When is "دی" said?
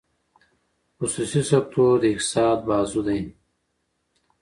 3.07-3.19